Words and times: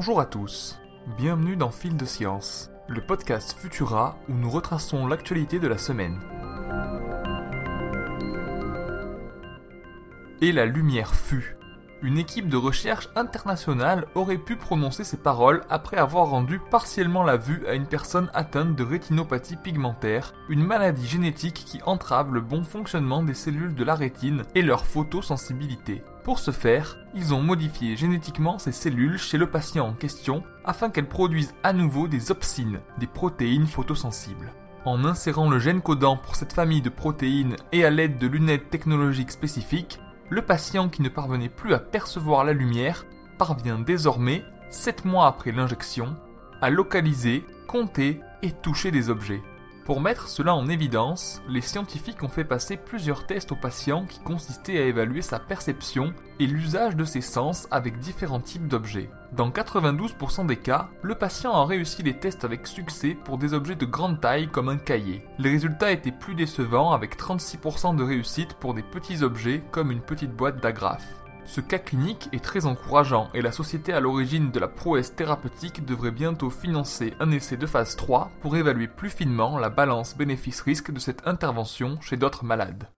Bonjour 0.00 0.18
à 0.18 0.24
tous, 0.24 0.80
bienvenue 1.18 1.56
dans 1.56 1.70
Fil 1.70 1.94
de 1.94 2.06
Science, 2.06 2.70
le 2.88 3.02
podcast 3.02 3.54
Futura 3.58 4.16
où 4.30 4.32
nous 4.32 4.48
retraçons 4.48 5.06
l'actualité 5.06 5.58
de 5.58 5.68
la 5.68 5.76
semaine. 5.76 6.18
Et 10.40 10.52
la 10.52 10.64
lumière 10.64 11.14
fut. 11.14 11.58
Une 12.00 12.16
équipe 12.16 12.48
de 12.48 12.56
recherche 12.56 13.10
internationale 13.14 14.06
aurait 14.14 14.38
pu 14.38 14.56
prononcer 14.56 15.04
ces 15.04 15.18
paroles 15.18 15.64
après 15.68 15.98
avoir 15.98 16.30
rendu 16.30 16.60
partiellement 16.70 17.22
la 17.22 17.36
vue 17.36 17.66
à 17.66 17.74
une 17.74 17.86
personne 17.86 18.30
atteinte 18.32 18.74
de 18.74 18.82
rétinopathie 18.82 19.56
pigmentaire, 19.56 20.32
une 20.48 20.64
maladie 20.64 21.06
génétique 21.06 21.62
qui 21.66 21.82
entrave 21.82 22.32
le 22.32 22.40
bon 22.40 22.64
fonctionnement 22.64 23.22
des 23.22 23.34
cellules 23.34 23.74
de 23.74 23.84
la 23.84 23.96
rétine 23.96 24.44
et 24.54 24.62
leur 24.62 24.86
photosensibilité. 24.86 26.02
Pour 26.22 26.38
ce 26.38 26.50
faire, 26.50 26.98
ils 27.14 27.32
ont 27.32 27.40
modifié 27.40 27.96
génétiquement 27.96 28.58
ces 28.58 28.72
cellules 28.72 29.18
chez 29.18 29.38
le 29.38 29.48
patient 29.48 29.86
en 29.86 29.94
question 29.94 30.42
afin 30.64 30.90
qu'elles 30.90 31.08
produisent 31.08 31.54
à 31.62 31.72
nouveau 31.72 32.08
des 32.08 32.30
opsines, 32.30 32.80
des 32.98 33.06
protéines 33.06 33.66
photosensibles. 33.66 34.52
En 34.84 35.04
insérant 35.04 35.48
le 35.48 35.58
gène 35.58 35.80
codant 35.80 36.18
pour 36.18 36.36
cette 36.36 36.52
famille 36.52 36.82
de 36.82 36.90
protéines 36.90 37.56
et 37.72 37.84
à 37.84 37.90
l'aide 37.90 38.18
de 38.18 38.26
lunettes 38.26 38.68
technologiques 38.68 39.30
spécifiques, 39.30 39.98
le 40.28 40.42
patient 40.42 40.88
qui 40.90 41.02
ne 41.02 41.08
parvenait 41.08 41.48
plus 41.48 41.72
à 41.72 41.78
percevoir 41.78 42.44
la 42.44 42.52
lumière 42.52 43.06
parvient 43.38 43.78
désormais, 43.78 44.44
7 44.68 45.06
mois 45.06 45.26
après 45.26 45.52
l'injection, 45.52 46.16
à 46.60 46.68
localiser, 46.68 47.44
compter 47.66 48.20
et 48.42 48.52
toucher 48.52 48.90
des 48.90 49.08
objets. 49.08 49.42
Pour 49.90 50.00
mettre 50.00 50.28
cela 50.28 50.54
en 50.54 50.68
évidence, 50.68 51.42
les 51.48 51.62
scientifiques 51.62 52.22
ont 52.22 52.28
fait 52.28 52.44
passer 52.44 52.76
plusieurs 52.76 53.26
tests 53.26 53.50
aux 53.50 53.56
patients 53.56 54.06
qui 54.06 54.20
consistaient 54.20 54.78
à 54.78 54.84
évaluer 54.84 55.20
sa 55.20 55.40
perception 55.40 56.14
et 56.38 56.46
l'usage 56.46 56.94
de 56.94 57.04
ses 57.04 57.20
sens 57.20 57.66
avec 57.72 57.98
différents 57.98 58.38
types 58.38 58.68
d'objets. 58.68 59.10
Dans 59.32 59.50
92% 59.50 60.46
des 60.46 60.58
cas, 60.58 60.90
le 61.02 61.16
patient 61.16 61.52
a 61.54 61.66
réussi 61.66 62.04
les 62.04 62.16
tests 62.16 62.44
avec 62.44 62.68
succès 62.68 63.16
pour 63.24 63.36
des 63.36 63.52
objets 63.52 63.74
de 63.74 63.84
grande 63.84 64.20
taille 64.20 64.46
comme 64.46 64.68
un 64.68 64.78
cahier. 64.78 65.24
Les 65.40 65.50
résultats 65.50 65.90
étaient 65.90 66.12
plus 66.12 66.36
décevants 66.36 66.92
avec 66.92 67.18
36% 67.18 67.96
de 67.96 68.04
réussite 68.04 68.54
pour 68.60 68.74
des 68.74 68.84
petits 68.84 69.24
objets 69.24 69.60
comme 69.72 69.90
une 69.90 70.02
petite 70.02 70.36
boîte 70.36 70.62
d'agrafes. 70.62 71.20
Ce 71.44 71.60
cas 71.60 71.78
clinique 71.78 72.28
est 72.32 72.44
très 72.44 72.66
encourageant 72.66 73.28
et 73.34 73.42
la 73.42 73.52
société 73.52 73.92
à 73.92 74.00
l'origine 74.00 74.50
de 74.50 74.60
la 74.60 74.68
prouesse 74.68 75.14
thérapeutique 75.14 75.84
devrait 75.84 76.10
bientôt 76.10 76.50
financer 76.50 77.14
un 77.18 77.30
essai 77.30 77.56
de 77.56 77.66
phase 77.66 77.96
3 77.96 78.30
pour 78.40 78.56
évaluer 78.56 78.86
plus 78.86 79.10
finement 79.10 79.58
la 79.58 79.70
balance 79.70 80.16
bénéfice-risque 80.16 80.92
de 80.92 81.00
cette 81.00 81.26
intervention 81.26 82.00
chez 82.00 82.16
d'autres 82.16 82.44
malades. 82.44 82.88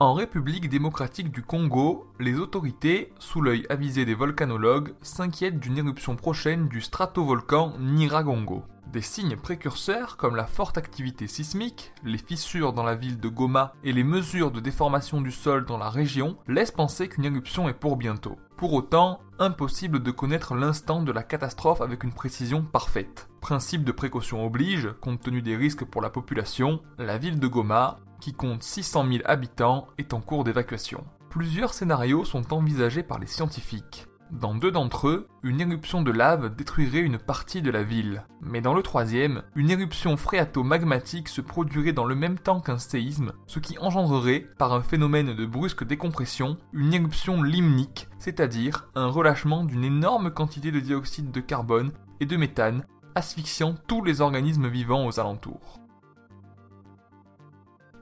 En 0.00 0.14
République 0.14 0.68
démocratique 0.68 1.32
du 1.32 1.42
Congo, 1.42 2.06
les 2.20 2.36
autorités, 2.36 3.12
sous 3.18 3.40
l'œil 3.40 3.66
avisé 3.68 4.04
des 4.04 4.14
volcanologues, 4.14 4.94
s'inquiètent 5.02 5.58
d'une 5.58 5.76
éruption 5.76 6.14
prochaine 6.14 6.68
du 6.68 6.80
stratovolcan 6.80 7.74
Niragongo. 7.80 8.62
Des 8.92 9.02
signes 9.02 9.36
précurseurs 9.36 10.16
comme 10.16 10.34
la 10.34 10.46
forte 10.46 10.78
activité 10.78 11.26
sismique, 11.26 11.92
les 12.04 12.16
fissures 12.16 12.72
dans 12.72 12.84
la 12.84 12.94
ville 12.94 13.20
de 13.20 13.28
Goma 13.28 13.74
et 13.84 13.92
les 13.92 14.02
mesures 14.02 14.50
de 14.50 14.60
déformation 14.60 15.20
du 15.20 15.30
sol 15.30 15.66
dans 15.66 15.76
la 15.76 15.90
région 15.90 16.38
laissent 16.48 16.70
penser 16.70 17.06
qu'une 17.06 17.26
éruption 17.26 17.68
est 17.68 17.74
pour 17.74 17.96
bientôt. 17.96 18.38
Pour 18.56 18.72
autant, 18.72 19.20
impossible 19.38 20.02
de 20.02 20.10
connaître 20.10 20.54
l'instant 20.54 21.02
de 21.02 21.12
la 21.12 21.22
catastrophe 21.22 21.82
avec 21.82 22.02
une 22.02 22.14
précision 22.14 22.62
parfaite. 22.62 23.28
Principe 23.42 23.84
de 23.84 23.92
précaution 23.92 24.44
oblige, 24.44 24.88
compte 25.02 25.20
tenu 25.20 25.42
des 25.42 25.54
risques 25.54 25.84
pour 25.84 26.00
la 26.00 26.10
population, 26.10 26.80
la 26.96 27.18
ville 27.18 27.38
de 27.38 27.46
Goma, 27.46 27.98
qui 28.20 28.32
compte 28.32 28.62
600 28.62 29.06
000 29.06 29.22
habitants, 29.26 29.86
est 29.98 30.14
en 30.14 30.22
cours 30.22 30.44
d'évacuation. 30.44 31.04
Plusieurs 31.28 31.74
scénarios 31.74 32.24
sont 32.24 32.54
envisagés 32.54 33.02
par 33.02 33.18
les 33.18 33.26
scientifiques. 33.26 34.07
Dans 34.30 34.54
deux 34.54 34.70
d'entre 34.70 35.08
eux, 35.08 35.26
une 35.42 35.62
éruption 35.62 36.02
de 36.02 36.10
lave 36.10 36.54
détruirait 36.54 37.00
une 37.00 37.16
partie 37.16 37.62
de 37.62 37.70
la 37.70 37.82
ville. 37.82 38.26
Mais 38.42 38.60
dans 38.60 38.74
le 38.74 38.82
troisième, 38.82 39.42
une 39.56 39.70
éruption 39.70 40.18
phréato-magmatique 40.18 41.28
se 41.28 41.40
produirait 41.40 41.94
dans 41.94 42.04
le 42.04 42.14
même 42.14 42.38
temps 42.38 42.60
qu'un 42.60 42.76
séisme, 42.76 43.32
ce 43.46 43.58
qui 43.58 43.78
engendrerait, 43.78 44.46
par 44.58 44.74
un 44.74 44.82
phénomène 44.82 45.34
de 45.34 45.46
brusque 45.46 45.84
décompression, 45.84 46.58
une 46.74 46.92
éruption 46.92 47.42
limnique, 47.42 48.08
c'est-à-dire 48.18 48.88
un 48.94 49.06
relâchement 49.06 49.64
d'une 49.64 49.84
énorme 49.84 50.30
quantité 50.30 50.72
de 50.72 50.80
dioxyde 50.80 51.30
de 51.30 51.40
carbone 51.40 51.92
et 52.20 52.26
de 52.26 52.36
méthane, 52.36 52.84
asphyxiant 53.14 53.74
tous 53.86 54.04
les 54.04 54.20
organismes 54.20 54.68
vivants 54.68 55.06
aux 55.06 55.18
alentours. 55.18 55.80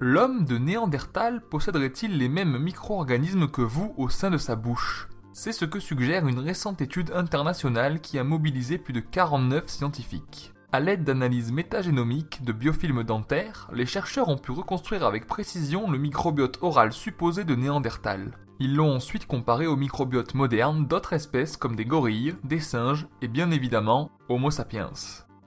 L'homme 0.01 0.45
de 0.45 0.59
Néandertal 0.59 1.41
posséderait-il 1.41 2.19
les 2.19 2.29
mêmes 2.29 2.59
micro-organismes 2.59 3.47
que 3.47 3.63
vous 3.63 3.95
au 3.97 4.09
sein 4.09 4.31
de 4.31 4.39
sa 4.39 4.57
bouche? 4.57 5.09
C'est 5.37 5.53
ce 5.53 5.67
que 5.67 5.81
suggère 5.81 6.27
une 6.27 6.39
récente 6.39 6.81
étude 6.81 7.13
internationale 7.15 8.01
qui 8.01 8.19
a 8.19 8.25
mobilisé 8.25 8.79
plus 8.79 8.95
de 8.95 9.01
49 9.01 9.69
scientifiques. 9.69 10.55
À 10.73 10.81
l'aide 10.81 11.05
d'analyses 11.05 11.53
métagénomiques 11.53 12.43
de 12.43 12.53
biofilms 12.53 13.05
dentaires, 13.05 13.69
les 13.75 13.85
chercheurs 13.85 14.31
ont 14.31 14.39
pu 14.39 14.53
reconstruire 14.53 15.05
avec 15.05 15.27
précision 15.27 15.91
le 15.91 15.99
microbiote 15.99 16.59
oral 16.63 16.91
supposé 16.95 17.45
de 17.45 17.55
Néandertal. 17.55 18.39
Ils 18.61 18.75
l'ont 18.75 18.95
ensuite 18.95 19.27
comparé 19.27 19.67
au 19.67 19.77
microbiote 19.77 20.33
moderne 20.33 20.87
d'autres 20.87 21.13
espèces 21.13 21.59
comme 21.59 21.77
des 21.77 21.85
gorilles, 21.85 22.35
des 22.43 22.61
singes 22.61 23.07
et 23.21 23.29
bien 23.29 23.51
évidemment 23.51 24.13
Homo 24.31 24.51
sapiens. 24.51 24.91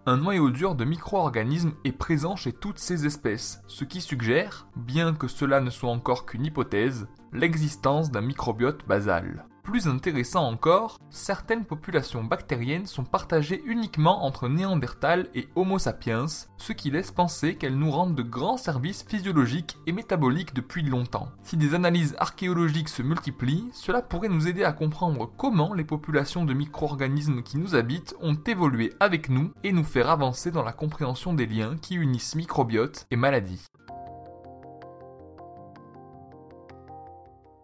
Un 0.05 0.17
noyau 0.17 0.51
dur 0.51 0.75
de 0.75 0.85
micro-organismes 0.85 1.73
est 1.83 1.93
présent 1.93 2.35
chez 2.35 2.53
toutes 2.53 2.79
ces 2.79 3.07
espèces, 3.07 3.63
ce 3.65 3.85
qui 3.85 4.01
suggère, 4.01 4.67
bien 4.75 5.15
que 5.15 5.27
cela 5.27 5.61
ne 5.61 5.71
soit 5.71 5.89
encore 5.89 6.27
qu'une 6.27 6.45
hypothèse, 6.45 7.07
l'existence 7.33 8.11
d'un 8.11 8.21
microbiote 8.21 8.87
basal. 8.87 9.47
Plus 9.69 9.87
intéressant 9.87 10.47
encore, 10.47 10.97
certaines 11.11 11.63
populations 11.63 12.23
bactériennes 12.23 12.87
sont 12.87 13.03
partagées 13.03 13.61
uniquement 13.67 14.25
entre 14.25 14.49
Néandertal 14.49 15.27
et 15.35 15.47
Homo 15.55 15.77
sapiens, 15.77 16.25
ce 16.57 16.73
qui 16.73 16.89
laisse 16.89 17.11
penser 17.11 17.53
qu'elles 17.53 17.77
nous 17.77 17.91
rendent 17.91 18.15
de 18.15 18.23
grands 18.23 18.57
services 18.57 19.05
physiologiques 19.07 19.77
et 19.85 19.91
métaboliques 19.91 20.55
depuis 20.55 20.81
longtemps. 20.81 21.29
Si 21.43 21.55
des 21.55 21.75
analyses 21.75 22.15
archéologiques 22.17 22.89
se 22.89 23.03
multiplient, 23.03 23.69
cela 23.71 24.01
pourrait 24.01 24.27
nous 24.27 24.47
aider 24.47 24.63
à 24.63 24.73
comprendre 24.73 25.31
comment 25.37 25.75
les 25.75 25.83
populations 25.83 26.45
de 26.45 26.55
micro-organismes 26.55 27.43
qui 27.43 27.59
nous 27.59 27.75
habitent 27.75 28.15
ont 28.21 28.37
évolué 28.47 28.93
avec 28.99 29.29
nous 29.29 29.51
et 29.63 29.71
nous 29.71 29.83
faire 29.83 30.09
avancer 30.09 30.49
dans 30.49 30.63
la 30.63 30.73
compréhension 30.73 31.35
des 31.35 31.45
liens 31.45 31.77
qui 31.79 31.93
unissent 31.93 32.33
microbiote 32.33 33.05
et 33.11 33.15
maladie. 33.17 33.67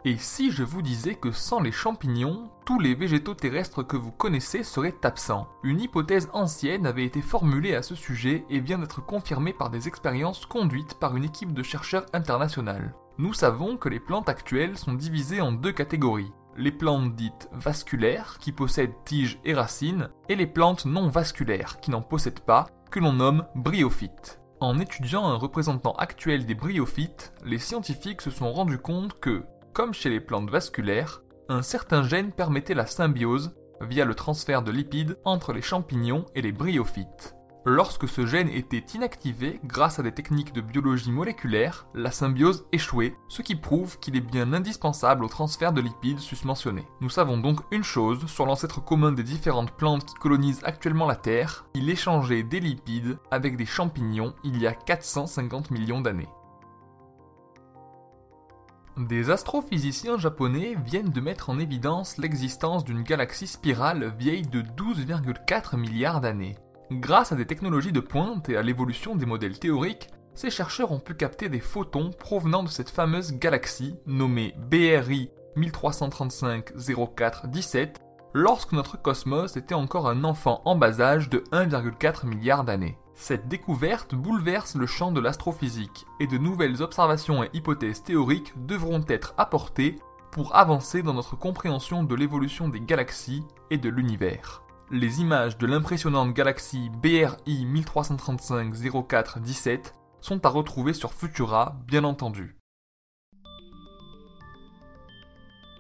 Et 0.08 0.18
si 0.20 0.52
je 0.52 0.62
vous 0.62 0.84
disais 0.84 1.16
que 1.16 1.32
sans 1.32 1.60
les 1.60 1.72
champignons, 1.72 2.52
tous 2.64 2.80
les 2.80 2.94
végétaux 2.94 3.34
terrestres 3.34 3.82
que 3.82 3.98
vous 3.98 4.12
connaissez 4.12 4.62
seraient 4.62 4.94
absents? 5.02 5.48
Une 5.64 5.82
hypothèse 5.82 6.30
ancienne 6.32 6.86
avait 6.86 7.06
été 7.06 7.24
formulée 7.24 7.74
à 7.74 7.82
ce 7.82 7.96
sujet 7.96 8.46
et 8.52 8.60
vient 8.60 8.78
d'être 8.78 9.04
confirmée 9.04 9.52
par 9.52 9.72
des 9.72 9.88
expériences 9.88 10.46
conduites 10.46 10.94
par 11.00 11.16
une 11.16 11.24
équipe 11.24 11.56
de 11.56 11.64
chercheurs 11.64 12.06
internationales. 12.14 12.94
Nous 13.18 13.34
savons 13.34 13.78
que 13.78 13.90
les 13.90 14.00
plantes 14.00 14.30
actuelles 14.30 14.78
sont 14.78 14.94
divisées 14.94 15.42
en 15.42 15.52
deux 15.52 15.72
catégories. 15.72 16.32
Les 16.56 16.72
plantes 16.72 17.16
dites 17.16 17.50
vasculaires, 17.52 18.38
qui 18.40 18.52
possèdent 18.52 19.04
tiges 19.06 19.40
et 19.44 19.56
racines, 19.56 20.10
et 20.30 20.36
les 20.36 20.46
plantes 20.46 20.86
non 20.86 21.08
vasculaires, 21.08 21.80
qui 21.80 21.90
n'en 21.90 22.04
possèdent 22.04 22.42
pas, 22.42 22.68
que 22.92 23.00
l'on 23.00 23.14
nomme 23.14 23.48
bryophytes. 23.56 24.40
En 24.62 24.80
étudiant 24.80 25.26
un 25.26 25.36
représentant 25.36 25.94
actuel 25.94 26.46
des 26.46 26.56
bryophytes, 26.56 27.34
les 27.44 27.60
scientifiques 27.60 28.22
se 28.22 28.32
sont 28.32 28.54
rendus 28.54 28.78
compte 28.78 29.20
que, 29.20 29.44
comme 29.76 29.94
chez 29.94 30.10
les 30.10 30.22
plantes 30.22 30.50
vasculaires, 30.50 31.22
un 31.50 31.62
certain 31.62 32.02
gène 32.02 32.32
permettait 32.32 32.74
la 32.74 32.86
symbiose, 32.86 33.54
via 33.82 34.06
le 34.06 34.16
transfert 34.16 34.64
de 34.64 34.72
lipides, 34.72 35.20
entre 35.26 35.52
les 35.52 35.62
champignons 35.62 36.26
et 36.34 36.42
les 36.42 36.54
bryophytes. 36.54 37.36
Lorsque 37.66 38.08
ce 38.08 38.26
gène 38.26 38.48
était 38.48 38.86
inactivé 38.96 39.60
grâce 39.66 40.00
à 40.00 40.04
des 40.04 40.14
techniques 40.14 40.54
de 40.54 40.62
biologie 40.62 41.12
moléculaire, 41.12 41.88
la 41.94 42.12
symbiose 42.12 42.66
échouait, 42.72 43.16
ce 43.28 43.42
qui 43.42 43.56
prouve 43.56 44.00
qu'il 44.00 44.16
est 44.16 44.22
bien 44.22 44.54
indispensable 44.54 45.26
au 45.26 45.28
transfert 45.28 45.74
de 45.74 45.82
lipides 45.82 46.20
susmentionnés. 46.20 46.88
Nous 47.02 47.10
savons 47.10 47.38
donc 47.38 47.60
une 47.72 47.84
chose 47.84 48.28
sur 48.28 48.46
l'ancêtre 48.46 48.82
commun 48.82 49.12
des 49.12 49.24
différentes 49.24 49.76
plantes 49.76 50.06
qui 50.06 50.16
colonisent 50.16 50.64
actuellement 50.64 51.06
la 51.06 51.18
Terre, 51.18 51.66
il 51.74 51.90
échangeait 51.90 52.44
des 52.44 52.62
lipides 52.62 53.18
avec 53.30 53.58
des 53.58 53.66
champignons 53.66 54.36
il 54.46 54.58
y 54.58 54.68
a 54.68 54.74
450 54.74 55.72
millions 55.72 56.00
d'années. 56.00 56.30
Des 58.98 59.30
astrophysiciens 59.30 60.18
japonais 60.18 60.78
viennent 60.86 61.12
de 61.12 61.20
mettre 61.20 61.50
en 61.50 61.60
évidence 61.60 62.18
l'existence 62.18 62.86
d'une 62.86 63.04
galaxie 63.04 63.46
spirale 63.46 64.16
vieille 64.18 64.48
de 64.48 64.62
12,4 64.62 65.78
milliards 65.78 66.22
d'années. 66.22 66.56
Grâce 66.92 67.34
à 67.34 67.36
des 67.36 67.46
technologies 67.46 67.92
de 67.92 68.00
pointe 68.00 68.48
et 68.48 68.56
à 68.56 68.62
l'évolution 68.62 69.18
des 69.18 69.26
modèles 69.26 69.60
théoriques, 69.60 70.08
ces 70.34 70.50
chercheurs 70.50 70.94
ont 70.94 71.02
pu 71.02 71.14
capter 71.14 71.50
des 71.50 71.60
photons 71.60 72.12
provenant 72.12 72.64
de 72.64 72.70
cette 72.70 72.90
fameuse 72.90 73.34
galaxie 73.34 73.98
nommée 74.06 74.56
BRI 74.70 75.30
1335-04-17 75.58 77.96
lorsque 78.36 78.74
notre 78.74 79.02
cosmos 79.02 79.56
était 79.56 79.76
encore 79.76 80.10
un 80.10 80.26
enfant 80.26 80.62
en 80.66 80.76
bas 80.76 81.00
âge 81.00 81.30
de 81.30 81.40
1,4 81.54 82.28
milliard 82.28 82.66
d'années. 82.66 82.98
Cette 83.14 83.48
découverte 83.48 84.14
bouleverse 84.14 84.76
le 84.76 84.86
champ 84.88 85.14
de 85.14 85.22
l'astrophysique 85.22 86.06
et 86.20 86.28
de 86.28 86.38
nouvelles 86.38 86.82
observations 86.82 87.46
et 87.46 87.50
hypothèses 87.54 88.04
théoriques 88.04 88.52
devront 88.66 89.06
être 89.08 89.34
apportées 89.38 90.00
pour 90.32 90.54
avancer 90.54 91.02
dans 91.02 91.14
notre 91.14 91.38
compréhension 91.38 92.04
de 92.04 92.14
l'évolution 92.14 92.68
des 92.68 92.82
galaxies 92.82 93.46
et 93.72 93.78
de 93.78 93.88
l'univers. 93.88 94.64
Les 94.92 95.22
images 95.22 95.58
de 95.58 95.66
l'impressionnante 95.66 96.34
galaxie 96.34 96.90
BRI 97.02 97.66
1335 97.66 98.74
04 99.08 99.40
17 99.40 99.94
sont 100.20 100.46
à 100.46 100.50
retrouver 100.50 100.92
sur 100.92 101.14
Futura, 101.14 101.78
bien 101.88 102.04
entendu. 102.04 102.58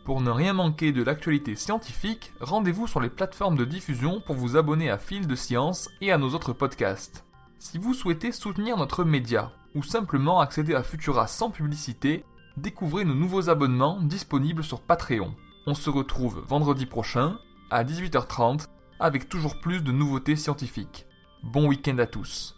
Pour 0.06 0.22
ne 0.22 0.30
rien 0.30 0.54
manquer 0.54 0.92
de 0.92 1.02
l'actualité 1.02 1.56
scientifique, 1.56 2.32
rendez-vous 2.40 2.86
sur 2.86 3.02
les 3.02 3.10
plateformes 3.10 3.58
de 3.58 3.66
diffusion 3.66 4.22
pour 4.22 4.36
vous 4.36 4.56
abonner 4.56 4.92
à 4.92 5.00
Fil 5.00 5.26
de 5.26 5.34
Science 5.34 5.90
et 6.00 6.12
à 6.12 6.20
nos 6.20 6.30
autres 6.36 6.54
podcasts. 6.54 7.26
Si 7.58 7.80
vous 7.80 7.96
souhaitez 7.96 8.32
soutenir 8.32 8.78
notre 8.78 9.04
média 9.04 9.52
ou 9.74 9.82
simplement 9.82 10.40
accéder 10.40 10.76
à 10.76 10.84
Futura 10.84 11.26
sans 11.26 11.50
publicité, 11.50 12.24
découvrez 12.56 13.04
nos 13.04 13.16
nouveaux 13.16 13.50
abonnements 13.50 14.00
disponibles 14.00 14.64
sur 14.64 14.80
Patreon. 14.80 15.34
On 15.66 15.74
se 15.74 15.90
retrouve 15.90 16.44
vendredi 16.46 16.86
prochain 16.86 17.40
à 17.72 17.84
18h30 17.84 18.68
avec 19.00 19.28
toujours 19.28 19.60
plus 19.60 19.82
de 19.82 19.92
nouveautés 19.92 20.36
scientifiques. 20.36 21.08
Bon 21.42 21.68
week-end 21.68 21.98
à 21.98 22.06
tous. 22.06 22.56